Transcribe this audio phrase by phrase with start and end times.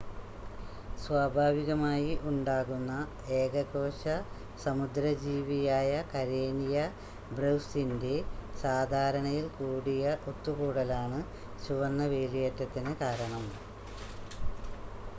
[1.01, 2.93] സ്വാഭാവികമായി ഉണ്ടാകുന്ന
[3.35, 4.01] ഏകകോശ
[4.59, 6.79] സമുദ്ര ജീവിയായ കരേനിയ
[7.31, 8.15] ബ്രെവിസിൻ്റെ
[8.63, 11.21] സാധാരണയിൽ കൂടിയ ഒത്തുകൂടലാണ്
[11.65, 13.45] ചുവന്ന വേലിയേറ്റത്തിന് കാരണം